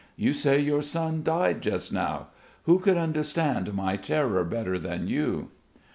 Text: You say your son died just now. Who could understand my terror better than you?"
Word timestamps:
You 0.15 0.33
say 0.33 0.59
your 0.59 0.81
son 0.81 1.21
died 1.21 1.61
just 1.61 1.93
now. 1.93 2.29
Who 2.63 2.79
could 2.79 2.97
understand 2.97 3.71
my 3.75 3.97
terror 3.97 4.43
better 4.43 4.79
than 4.79 5.07
you?" 5.07 5.51